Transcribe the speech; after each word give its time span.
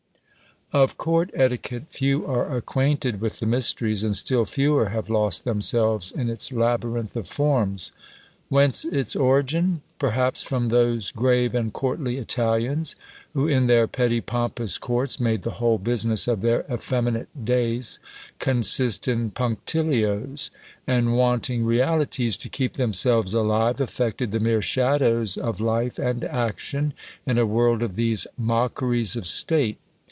Of 0.73 0.97
court 0.97 1.31
etiquette 1.33 1.87
few 1.89 2.25
are 2.27 2.55
acquainted 2.55 3.19
with 3.19 3.41
the 3.41 3.45
mysteries, 3.45 4.05
and 4.05 4.15
still 4.15 4.45
fewer 4.45 4.87
have 4.87 5.09
lost 5.09 5.43
themselves 5.43 6.13
in 6.13 6.29
its 6.29 6.49
labyrinth 6.49 7.17
of 7.17 7.27
forms. 7.27 7.91
Whence 8.47 8.85
its 8.85 9.13
origin? 9.13 9.81
Perhaps 9.99 10.43
from 10.43 10.69
those 10.69 11.11
grave 11.11 11.53
and 11.55 11.73
courtly 11.73 12.15
Italians, 12.19 12.95
who, 13.33 13.49
in 13.49 13.67
their 13.67 13.85
petty 13.85 14.21
pompous 14.21 14.77
courts, 14.77 15.19
made 15.19 15.41
the 15.41 15.55
whole 15.59 15.77
business 15.77 16.25
of 16.25 16.39
their 16.39 16.63
effeminate 16.71 17.43
days 17.43 17.99
consist 18.39 19.09
in 19.09 19.29
punctilios; 19.31 20.51
and, 20.87 21.17
wanting 21.17 21.65
realities 21.65 22.37
to 22.37 22.47
keep 22.47 22.75
themselves 22.75 23.33
alive, 23.33 23.81
affected 23.81 24.31
the 24.31 24.39
mere 24.39 24.61
shadows 24.61 25.35
of 25.35 25.59
life 25.59 25.99
and 25.99 26.23
action, 26.23 26.93
in 27.25 27.37
a 27.37 27.45
world 27.45 27.83
of 27.83 27.97
these 27.97 28.25
mockeries 28.37 29.17
of 29.17 29.27
state. 29.27 29.77